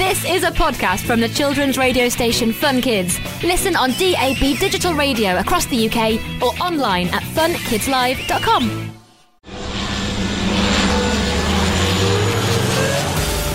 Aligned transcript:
This 0.00 0.24
is 0.24 0.44
a 0.44 0.50
podcast 0.50 1.00
from 1.00 1.20
the 1.20 1.28
children's 1.28 1.76
radio 1.76 2.08
station 2.08 2.54
Fun 2.54 2.80
Kids. 2.80 3.20
Listen 3.44 3.76
on 3.76 3.90
DAB 3.90 4.58
digital 4.58 4.94
radio 4.94 5.36
across 5.36 5.66
the 5.66 5.90
UK 5.90 6.14
or 6.40 6.58
online 6.58 7.08
at 7.08 7.22
funkidslive.com. 7.22 8.94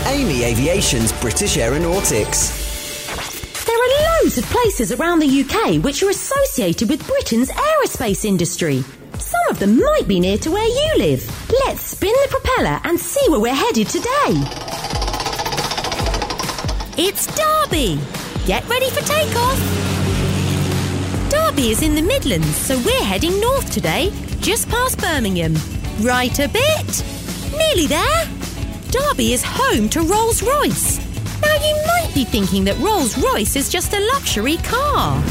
Amy 0.06 0.44
Aviation's 0.44 1.12
British 1.14 1.58
Aeronautics. 1.58 3.66
There 3.66 3.76
are 3.76 4.22
loads 4.22 4.38
of 4.38 4.46
places 4.46 4.92
around 4.92 5.22
the 5.22 5.42
UK 5.42 5.84
which 5.84 6.04
are 6.04 6.12
associated 6.12 6.92
with 6.92 7.08
Britain's 7.08 7.50
aerospace 7.50 8.24
industry. 8.24 8.84
Some 9.18 9.42
of 9.50 9.58
them 9.58 9.80
might 9.80 10.08
be 10.08 10.20
near 10.20 10.38
to 10.38 10.52
where 10.52 10.68
you 10.68 10.94
live. 11.00 11.28
Let's 11.66 11.82
spin 11.82 12.14
the 12.22 12.28
propeller 12.30 12.80
and 12.84 13.00
see 13.00 13.32
where 13.32 13.40
we're 13.40 13.56
headed 13.56 13.90
today. 13.90 15.05
It's 16.98 17.28
Derby. 17.28 18.00
Get 18.46 18.66
ready 18.70 18.90
for 18.90 19.02
takeoff. 19.02 19.60
Derby 21.30 21.72
is 21.72 21.82
in 21.82 21.94
the 21.94 22.02
Midlands, 22.02 22.56
so 22.56 22.78
we're 22.86 23.04
heading 23.04 23.38
north 23.42 23.70
today, 23.70 24.14
just 24.40 24.70
past 24.70 24.98
Birmingham. 25.00 25.56
Right 26.00 26.40
a 26.40 26.48
bit. 26.48 27.04
Nearly 27.52 27.88
there. 27.88 28.26
Derby 28.92 29.34
is 29.34 29.44
home 29.46 29.90
to 29.90 30.04
Rolls 30.04 30.42
Royce. 30.42 31.00
Now, 31.42 31.56
you 31.56 31.76
might 31.86 32.12
be 32.16 32.24
thinking 32.24 32.64
that 32.64 32.80
Rolls 32.80 33.18
Royce 33.18 33.58
is 33.58 33.70
just 33.70 33.94
a 33.94 34.00
luxury 34.14 34.56
car. 34.58 35.22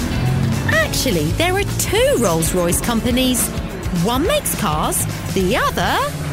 Actually, 0.68 1.30
there 1.38 1.54
are 1.54 1.64
two 1.78 2.16
Rolls 2.18 2.54
Royce 2.54 2.82
companies. 2.82 3.48
One 4.04 4.26
makes 4.26 4.54
cars, 4.60 5.06
the 5.32 5.56
other. 5.56 6.23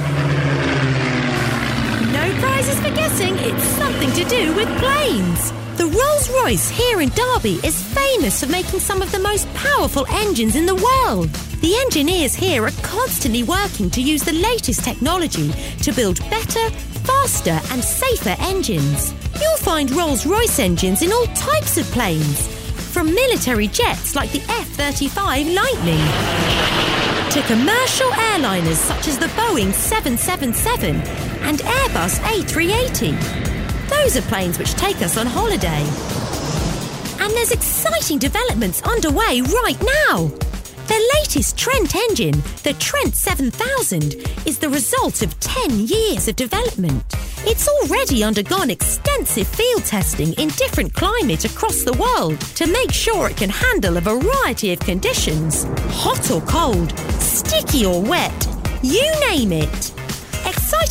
No 2.71 2.77
for 2.77 2.95
guessing, 2.95 3.35
it's 3.39 3.63
something 3.63 4.11
to 4.13 4.23
do 4.29 4.55
with 4.55 4.67
planes. 4.79 5.51
The 5.75 5.87
Rolls 5.87 6.29
Royce 6.29 6.69
here 6.69 7.01
in 7.01 7.09
Derby 7.09 7.59
is 7.65 7.83
famous 7.83 8.41
for 8.41 8.49
making 8.49 8.79
some 8.79 9.01
of 9.01 9.11
the 9.11 9.19
most 9.19 9.53
powerful 9.53 10.05
engines 10.09 10.55
in 10.55 10.65
the 10.65 10.75
world. 10.75 11.27
The 11.59 11.75
engineers 11.81 12.33
here 12.33 12.63
are 12.63 12.81
constantly 12.81 13.43
working 13.43 13.89
to 13.89 14.01
use 14.01 14.23
the 14.23 14.31
latest 14.31 14.85
technology 14.85 15.51
to 15.81 15.91
build 15.91 16.19
better, 16.29 16.69
faster, 17.03 17.59
and 17.71 17.83
safer 17.83 18.35
engines. 18.39 19.13
You'll 19.41 19.57
find 19.57 19.91
Rolls 19.91 20.25
Royce 20.25 20.59
engines 20.59 21.01
in 21.01 21.11
all 21.11 21.25
types 21.35 21.77
of 21.77 21.85
planes, 21.87 22.47
from 22.93 23.13
military 23.13 23.67
jets 23.67 24.15
like 24.15 24.31
the 24.31 24.43
F 24.47 24.67
35 24.69 25.47
Lightning 25.47 26.71
to 27.31 27.41
commercial 27.43 28.09
airliners 28.11 28.75
such 28.75 29.07
as 29.07 29.17
the 29.17 29.27
Boeing 29.27 29.73
777 29.73 31.30
and 31.41 31.59
Airbus 31.59 32.19
A380. 32.19 33.89
Those 33.89 34.17
are 34.17 34.21
planes 34.23 34.57
which 34.57 34.73
take 34.73 35.01
us 35.01 35.17
on 35.17 35.27
holiday. 35.27 35.83
And 37.23 37.33
there's 37.33 37.51
exciting 37.51 38.17
developments 38.17 38.81
underway 38.81 39.41
right 39.41 39.79
now. 40.07 40.31
The 40.87 41.11
latest 41.19 41.57
Trent 41.57 41.95
engine, 41.95 42.41
the 42.63 42.75
Trent 42.79 43.15
7000, 43.15 44.15
is 44.45 44.59
the 44.59 44.69
result 44.69 45.21
of 45.21 45.39
10 45.39 45.87
years 45.87 46.27
of 46.27 46.35
development. 46.35 47.03
It's 47.43 47.67
already 47.67 48.23
undergone 48.23 48.69
extensive 48.69 49.47
field 49.47 49.85
testing 49.85 50.33
in 50.33 50.49
different 50.49 50.93
climates 50.93 51.45
across 51.45 51.83
the 51.83 51.93
world 51.93 52.39
to 52.55 52.67
make 52.67 52.91
sure 52.91 53.29
it 53.29 53.37
can 53.37 53.49
handle 53.49 53.97
a 53.97 54.01
variety 54.01 54.73
of 54.73 54.79
conditions 54.79 55.63
hot 55.89 56.29
or 56.29 56.41
cold, 56.41 56.97
sticky 57.19 57.85
or 57.85 58.01
wet, 58.01 58.47
you 58.83 59.09
name 59.29 59.53
it. 59.53 60.00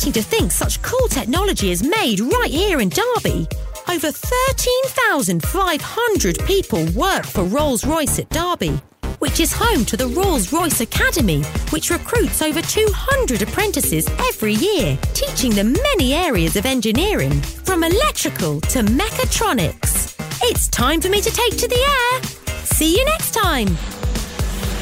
To 0.01 0.21
think 0.21 0.51
such 0.51 0.81
cool 0.81 1.07
technology 1.07 1.71
is 1.71 1.81
made 1.83 2.19
right 2.19 2.51
here 2.51 2.81
in 2.81 2.89
Derby. 2.89 3.47
Over 3.87 4.11
13,500 4.11 6.45
people 6.45 6.85
work 6.93 7.23
for 7.23 7.45
Rolls 7.45 7.85
Royce 7.85 8.19
at 8.19 8.29
Derby, 8.29 8.71
which 9.19 9.39
is 9.39 9.53
home 9.53 9.85
to 9.85 9.95
the 9.95 10.07
Rolls 10.07 10.51
Royce 10.51 10.81
Academy, 10.81 11.43
which 11.69 11.89
recruits 11.91 12.41
over 12.41 12.61
200 12.61 13.41
apprentices 13.41 14.09
every 14.27 14.55
year, 14.55 14.97
teaching 15.13 15.51
them 15.51 15.71
many 15.71 16.13
areas 16.13 16.57
of 16.57 16.65
engineering, 16.65 17.39
from 17.63 17.85
electrical 17.85 18.59
to 18.61 18.79
mechatronics. 18.79 20.17
It's 20.43 20.67
time 20.67 20.99
for 20.99 21.07
me 21.07 21.21
to 21.21 21.31
take 21.31 21.55
to 21.57 21.69
the 21.69 21.79
air. 21.79 22.21
See 22.65 22.97
you 22.97 23.05
next 23.05 23.31
time. 23.31 23.77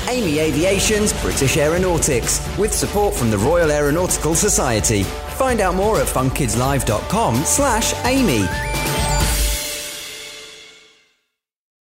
Amy 0.10 0.40
Aviation's 0.40 1.14
British 1.22 1.58
Aeronautics, 1.58 2.42
with 2.58 2.74
support 2.74 3.14
from 3.14 3.30
the 3.30 3.38
Royal 3.38 3.72
Aeronautical 3.72 4.34
Society. 4.34 5.04
Find 5.38 5.62
out 5.62 5.76
more 5.76 6.00
at 6.02 6.08
funkidslive.com 6.08 7.36
slash 7.46 7.94
Amy. 8.06 8.46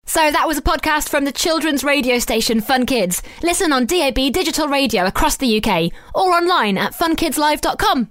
So 0.07 0.31
that 0.31 0.47
was 0.47 0.57
a 0.57 0.61
podcast 0.61 1.09
from 1.09 1.25
the 1.25 1.31
children's 1.31 1.83
radio 1.83 2.19
station 2.19 2.61
Fun 2.61 2.85
Kids. 2.85 3.21
Listen 3.43 3.73
on 3.73 3.85
DAB 3.85 4.15
digital 4.31 4.67
radio 4.67 5.05
across 5.05 5.35
the 5.37 5.61
UK 5.61 5.91
or 6.15 6.31
online 6.31 6.77
at 6.77 6.93
funkidslive.com. 6.93 8.09